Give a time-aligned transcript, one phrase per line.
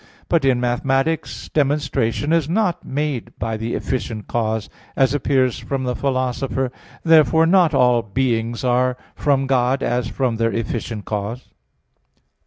[0.29, 5.95] But in mathematics demonstration is not made by the efficient cause, as appears from the
[5.95, 6.71] Philosopher (Metaph.
[6.71, 11.49] iii, text 3); therefore not all beings are from God as from their efficient cause.